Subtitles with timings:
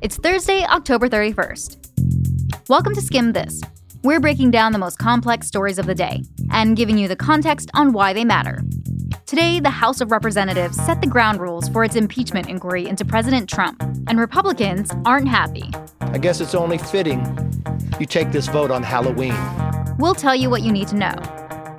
[0.00, 2.68] It's Thursday, October 31st.
[2.68, 3.60] Welcome to Skimm This.
[4.04, 7.68] We're breaking down the most complex stories of the day and giving you the context
[7.74, 8.62] on why they matter.
[9.26, 13.50] Today, the House of Representatives set the ground rules for its impeachment inquiry into President
[13.50, 15.68] Trump, and Republicans aren't happy.
[16.00, 17.20] I guess it's only fitting
[17.98, 19.34] you take this vote on Halloween.
[19.98, 21.16] We'll tell you what you need to know.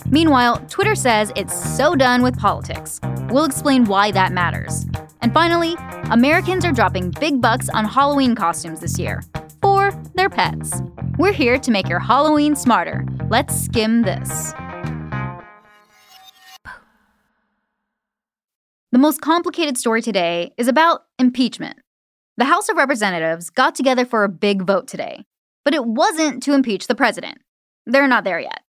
[0.10, 3.00] Meanwhile, Twitter says it's so done with politics.
[3.30, 4.86] We'll explain why that matters.
[5.22, 5.78] And finally,
[6.12, 9.22] Americans are dropping big bucks on Halloween costumes this year
[9.62, 10.82] for their pets.
[11.20, 13.06] We're here to make your Halloween smarter.
[13.30, 14.52] Let's skim this.
[18.92, 21.78] The most complicated story today is about impeachment.
[22.38, 25.26] The House of Representatives got together for a big vote today,
[25.64, 27.38] but it wasn't to impeach the president.
[27.86, 28.62] They're not there yet.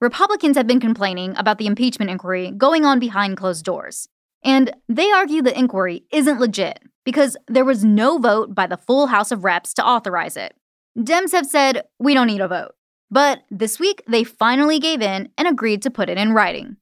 [0.00, 4.08] Republicans have been complaining about the impeachment inquiry going on behind closed doors.
[4.44, 9.08] And they argue the inquiry isn't legit because there was no vote by the full
[9.08, 10.54] House of Reps to authorize it.
[10.96, 12.72] Dems have said, we don't need a vote.
[13.10, 16.76] But this week, they finally gave in and agreed to put it in writing.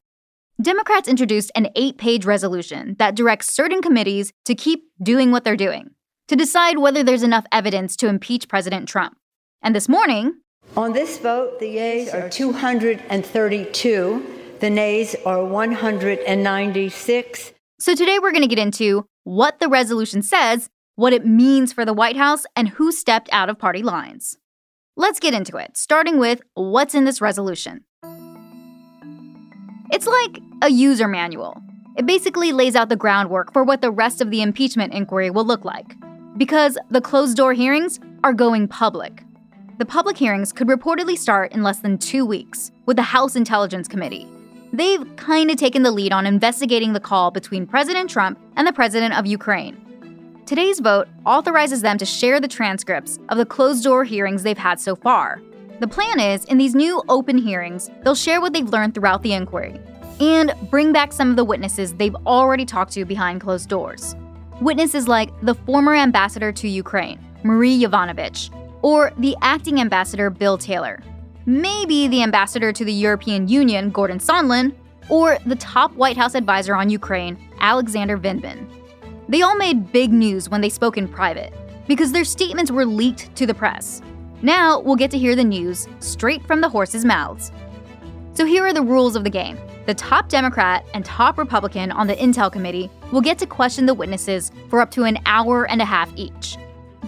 [0.61, 5.55] Democrats introduced an eight page resolution that directs certain committees to keep doing what they're
[5.55, 5.91] doing,
[6.29, 9.17] to decide whether there's enough evidence to impeach President Trump.
[9.63, 10.41] And this morning,
[10.77, 14.27] on this vote, the yeas are 232
[14.61, 17.53] the nays are 196.
[17.79, 21.85] So today we're going to get into what the resolution says, what it means for
[21.85, 24.37] the White House, and who stepped out of party lines.
[24.97, 27.85] Let's get into it, starting with what's in this resolution.
[29.93, 31.61] It's like a user manual.
[31.97, 35.45] It basically lays out the groundwork for what the rest of the impeachment inquiry will
[35.45, 35.95] look like.
[36.37, 39.23] Because the closed door hearings are going public.
[39.79, 43.89] The public hearings could reportedly start in less than two weeks with the House Intelligence
[43.89, 44.27] Committee,
[44.77, 48.73] they've kind of taken the lead on investigating the call between President Trump and the
[48.73, 49.83] president of Ukraine.
[50.45, 54.79] Today's vote authorizes them to share the transcripts of the closed door hearings they've had
[54.79, 55.41] so far.
[55.81, 59.33] The plan is, in these new open hearings, they'll share what they've learned throughout the
[59.33, 59.81] inquiry
[60.21, 64.15] and bring back some of the witnesses they've already talked to behind closed doors.
[64.61, 68.51] Witnesses like the former ambassador to Ukraine, Marie Yovanovitch,
[68.83, 71.03] or the acting ambassador Bill Taylor,
[71.47, 74.75] maybe the ambassador to the European Union, Gordon Sondland,
[75.09, 78.69] or the top White House advisor on Ukraine, Alexander Vindman.
[79.29, 81.55] They all made big news when they spoke in private,
[81.87, 84.03] because their statements were leaked to the press.
[84.43, 87.53] Now we'll get to hear the news straight from the horses' mouths.
[88.35, 89.59] So here are the rules of the game.
[89.87, 93.95] The top Democrat and top Republican on the Intel Committee will get to question the
[93.95, 96.59] witnesses for up to an hour and a half each.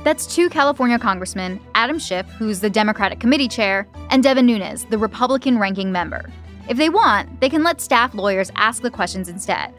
[0.04, 4.99] That's two California congressmen, Adam Schiff, who's the Democratic committee chair, and Devin Nunes, the
[4.99, 6.31] Republican ranking member.
[6.69, 9.75] If they want, they can let staff lawyers ask the questions instead.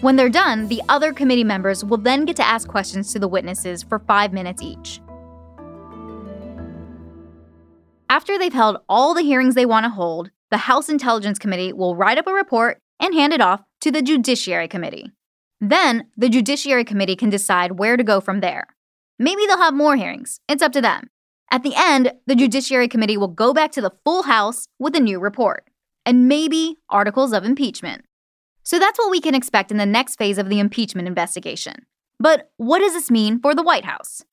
[0.00, 3.28] When they're done, the other committee members will then get to ask questions to the
[3.28, 5.00] witnesses for five minutes each.
[8.10, 11.96] After they've held all the hearings they want to hold, the House Intelligence Committee will
[11.96, 15.12] write up a report and hand it off to the Judiciary Committee.
[15.60, 18.66] Then, the Judiciary Committee can decide where to go from there.
[19.18, 20.40] Maybe they'll have more hearings.
[20.48, 21.10] It's up to them.
[21.50, 25.00] At the end, the Judiciary Committee will go back to the full House with a
[25.00, 25.68] new report
[26.06, 28.04] and maybe articles of impeachment.
[28.62, 31.86] So that's what we can expect in the next phase of the impeachment investigation.
[32.18, 34.24] But what does this mean for the White House?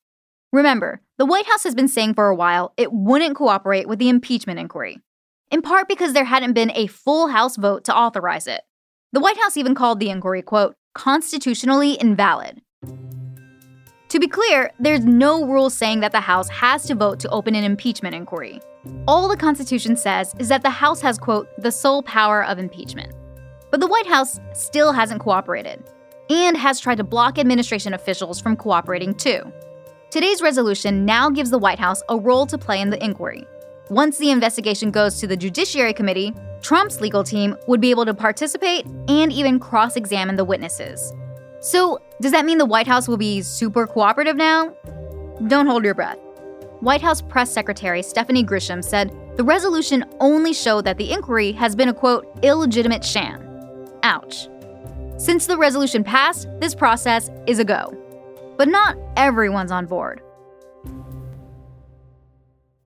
[0.53, 4.09] Remember, the White House has been saying for a while it wouldn't cooperate with the
[4.09, 4.99] impeachment inquiry,
[5.51, 8.61] in part because there hadn't been a full House vote to authorize it.
[9.11, 12.61] The White House even called the inquiry, quote, constitutionally invalid.
[14.09, 17.53] To be clear, there's no rule saying that the House has to vote to open
[17.53, 18.59] an impeachment inquiry.
[19.07, 23.13] All the Constitution says is that the House has, quote, the sole power of impeachment.
[23.69, 25.83] But the White House still hasn't cooperated
[26.27, 29.41] and has tried to block administration officials from cooperating too.
[30.09, 33.45] Today's resolution now gives the White House a role to play in the inquiry.
[33.91, 38.15] Once the investigation goes to the Judiciary Committee, Trump's legal team would be able to
[38.15, 41.13] participate and even cross examine the witnesses.
[41.61, 44.73] So, does that mean the White House will be super cooperative now?
[45.47, 46.17] Don't hold your breath.
[46.79, 51.75] White House Press Secretary Stephanie Grisham said the resolution only showed that the inquiry has
[51.75, 53.43] been a quote, illegitimate sham.
[54.03, 54.47] Ouch.
[55.17, 57.95] Since the resolution passed, this process is a go.
[58.57, 60.21] But not everyone's on board.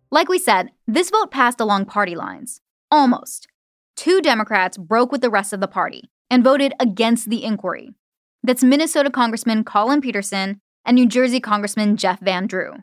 [0.09, 2.62] Like we said, this vote passed along party lines.
[2.92, 3.48] Almost.
[3.95, 7.89] Two Democrats broke with the rest of the party and voted against the inquiry.
[8.45, 12.74] That's Minnesota Congressman Collin Peterson and New Jersey Congressman Jeff Van Drew.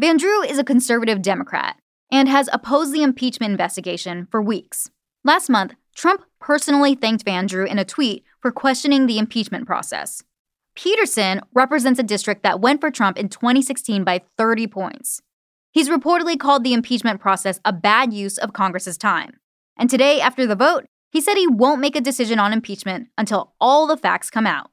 [0.00, 1.76] Van Drew is a conservative Democrat
[2.10, 4.88] and has opposed the impeachment investigation for weeks.
[5.24, 10.22] Last month, Trump personally thanked Van Drew in a tweet for questioning the impeachment process.
[10.74, 15.20] Peterson represents a district that went for Trump in 2016 by 30 points.
[15.70, 19.38] He's reportedly called the impeachment process a bad use of Congress's time.
[19.76, 23.52] And today, after the vote, he said he won't make a decision on impeachment until
[23.60, 24.70] all the facts come out.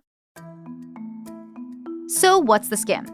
[2.08, 3.08] So, what's the skim?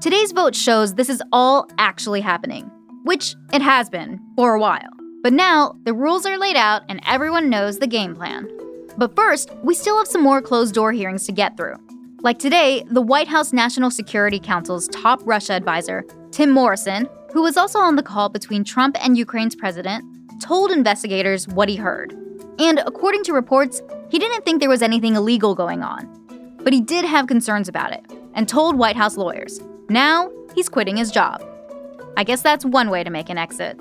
[0.00, 2.70] Today's vote shows this is all actually happening,
[3.02, 4.88] which it has been for a while.
[5.24, 8.48] But now, the rules are laid out and everyone knows the game plan.
[8.96, 11.74] But first, we still have some more closed door hearings to get through.
[12.20, 17.56] Like today, the White House National Security Council's top Russia advisor, Tim Morrison, who was
[17.56, 20.04] also on the call between Trump and Ukraine's president,
[20.40, 22.12] told investigators what he heard.
[22.60, 26.17] And according to reports, he didn't think there was anything illegal going on.
[26.68, 28.04] But he did have concerns about it
[28.34, 29.58] and told White House lawyers.
[29.88, 31.42] Now, he's quitting his job.
[32.14, 33.78] I guess that's one way to make an exit.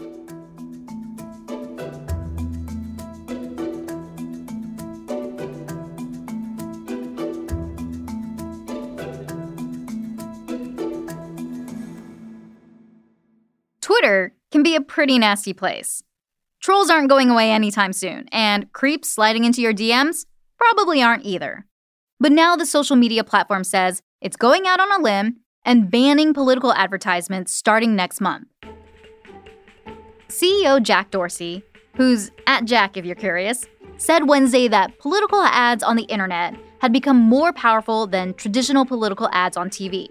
[13.82, 16.04] Twitter can be a pretty nasty place.
[16.62, 20.26] Trolls aren't going away anytime soon, and creeps sliding into your DMs
[20.58, 21.67] probably aren't either.
[22.20, 26.34] But now the social media platform says it's going out on a limb and banning
[26.34, 28.48] political advertisements starting next month.
[30.28, 31.64] CEO Jack Dorsey,
[31.96, 33.66] who's at Jack if you're curious,
[33.98, 39.30] said Wednesday that political ads on the internet had become more powerful than traditional political
[39.32, 40.08] ads on TV.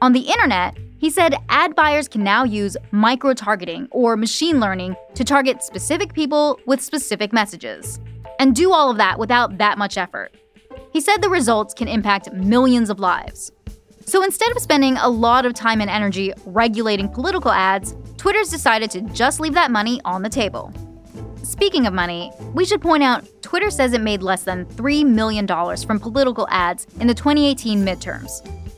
[0.00, 4.96] On the internet, he said ad buyers can now use micro targeting or machine learning
[5.14, 8.00] to target specific people with specific messages,
[8.40, 10.34] and do all of that without that much effort.
[10.92, 13.52] He said the results can impact millions of lives.
[14.06, 18.90] So instead of spending a lot of time and energy regulating political ads, Twitter's decided
[18.92, 20.72] to just leave that money on the table.
[21.42, 25.46] Speaking of money, we should point out Twitter says it made less than $3 million
[25.46, 28.30] from political ads in the 2018 midterms.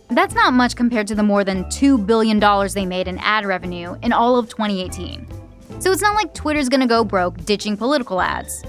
[0.09, 2.41] That's not much compared to the more than $2 billion
[2.75, 5.27] they made in ad revenue in all of 2018.
[5.79, 8.65] So it's not like Twitter's gonna go broke ditching political ads.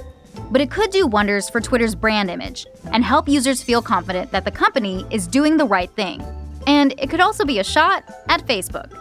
[0.52, 4.44] But it could do wonders for Twitter's brand image and help users feel confident that
[4.44, 6.22] the company is doing the right thing.
[6.68, 8.92] And it could also be a shot at Facebook.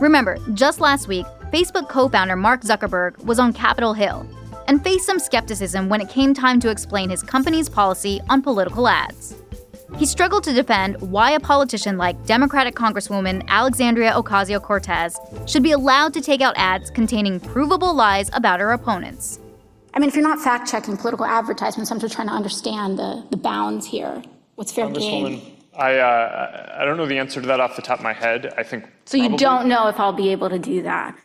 [0.00, 4.26] Remember, just last week, Facebook co founder Mark Zuckerberg was on Capitol Hill
[4.68, 8.86] and faced some skepticism when it came time to explain his company's policy on political
[8.86, 9.34] ads.
[9.96, 15.72] He struggled to defend why a politician like Democratic Congresswoman Alexandria Ocasio Cortez should be
[15.72, 19.38] allowed to take out ads containing provable lies about her opponents.
[19.94, 23.24] I mean, if you're not fact checking political advertisements, I'm just trying to understand the,
[23.30, 24.22] the bounds here.
[24.54, 25.42] What's fair game?
[25.76, 28.52] I, uh, I don't know the answer to that off the top of my head.
[28.56, 28.84] I think.
[29.06, 31.16] So you don't know if I'll be able to do that?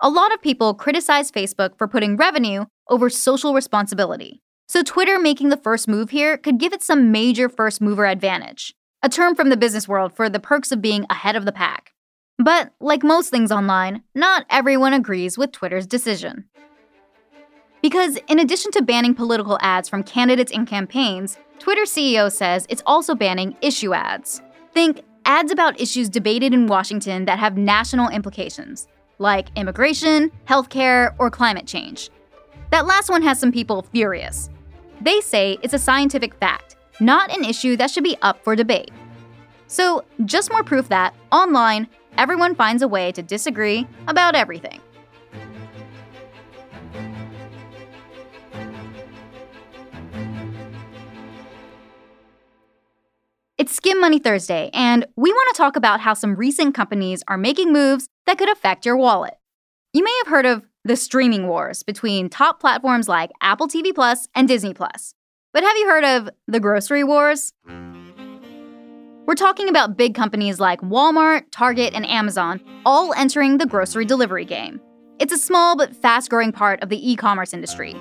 [0.00, 4.42] A lot of people criticize Facebook for putting revenue over social responsibility.
[4.66, 8.74] So, Twitter making the first move here could give it some major first mover advantage,
[9.02, 11.92] a term from the business world for the perks of being ahead of the pack.
[12.38, 16.46] But, like most things online, not everyone agrees with Twitter's decision.
[17.84, 22.82] Because, in addition to banning political ads from candidates and campaigns, Twitter CEO says it's
[22.86, 24.40] also banning issue ads.
[24.72, 28.88] Think ads about issues debated in Washington that have national implications,
[29.18, 32.08] like immigration, healthcare, or climate change.
[32.70, 34.48] That last one has some people furious.
[35.02, 38.92] They say it's a scientific fact, not an issue that should be up for debate.
[39.66, 44.80] So, just more proof that, online, everyone finds a way to disagree about everything.
[53.56, 57.38] It's Skimm Money Thursday, and we want to talk about how some recent companies are
[57.38, 59.34] making moves that could affect your wallet.
[59.92, 64.26] You may have heard of the streaming wars between top platforms like Apple TV Plus
[64.34, 65.14] and Disney Plus.
[65.52, 67.52] But have you heard of the grocery wars?
[69.24, 74.44] We're talking about big companies like Walmart, Target, and Amazon all entering the grocery delivery
[74.44, 74.80] game.
[75.20, 77.94] It's a small but fast growing part of the e commerce industry.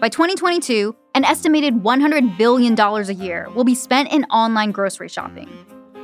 [0.00, 5.48] By 2022, an estimated $100 billion a year will be spent in online grocery shopping.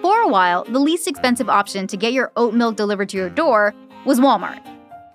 [0.01, 3.29] For a while, the least expensive option to get your oat milk delivered to your
[3.29, 3.75] door
[4.07, 4.63] was Walmart.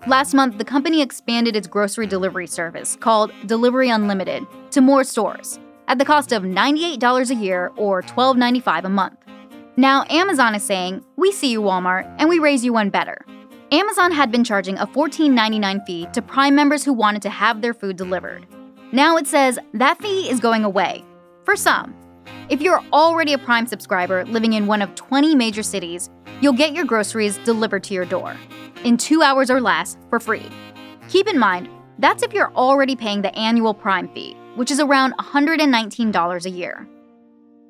[0.06, 5.58] Last month, the company expanded its grocery delivery service, called Delivery Unlimited, to more stores,
[5.88, 9.18] at the cost of $98 a year or $12.95 a month.
[9.76, 13.26] Now, Amazon is saying, We see you, Walmart, and we raise you one better.
[13.72, 17.74] Amazon had been charging a $14.99 fee to Prime members who wanted to have their
[17.74, 18.46] food delivered.
[18.92, 21.04] Now it says that fee is going away.
[21.44, 21.94] For some.
[22.48, 26.08] If you're already a Prime subscriber living in one of 20 major cities,
[26.40, 28.36] you'll get your groceries delivered to your door
[28.84, 30.46] in two hours or less for free.
[31.08, 31.68] Keep in mind,
[31.98, 36.86] that's if you're already paying the annual Prime fee, which is around $119 a year.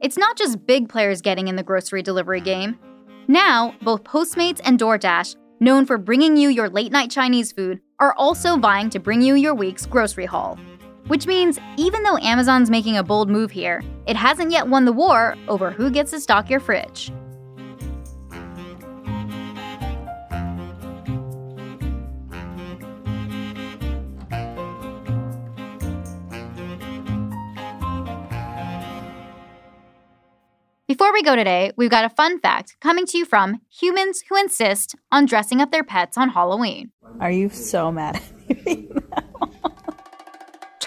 [0.01, 2.79] it's not just big players getting in the grocery delivery game.
[3.27, 8.15] Now, both Postmates and DoorDash, known for bringing you your late night Chinese food, are
[8.15, 10.57] also vying to bring you your week's grocery haul.
[11.09, 14.93] Which means, even though Amazon's making a bold move here, it hasn't yet won the
[14.93, 17.11] war over who gets to stock your fridge.
[30.87, 34.37] Before we go today, we've got a fun fact coming to you from humans who
[34.37, 36.93] insist on dressing up their pets on Halloween.
[37.21, 38.17] Are you so mad
[38.51, 38.89] at me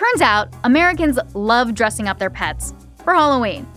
[0.01, 3.67] Turns out, Americans love dressing up their pets for Halloween.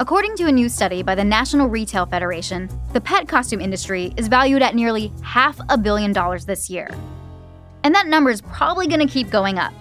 [0.00, 4.28] According to a new study by the National Retail Federation, the pet costume industry is
[4.28, 6.88] valued at nearly half a billion dollars this year.
[7.84, 9.74] And that number is probably going to keep going up,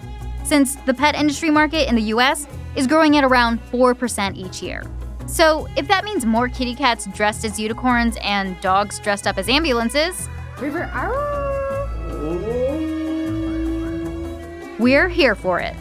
[0.44, 4.84] since the pet industry market in the US is growing at around 4% each year.
[5.26, 9.48] So, if that means more kitty cats dressed as unicorns and dogs dressed up as
[9.48, 10.28] ambulances,
[10.60, 10.90] River
[14.80, 15.76] we're here for it.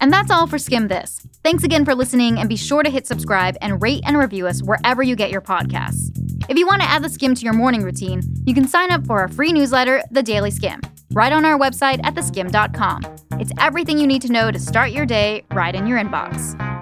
[0.00, 1.26] And that's all for Skimm This.
[1.42, 4.62] Thanks again for listening, and be sure to hit subscribe and rate and review us
[4.62, 6.10] wherever you get your podcasts.
[6.48, 9.06] If you want to add the Skimm to your morning routine, you can sign up
[9.06, 10.82] for our free newsletter, The Daily Skimm
[11.14, 13.04] right on our website at theskimm.com.
[13.40, 16.73] It's everything you need to know to start your day right in your inbox.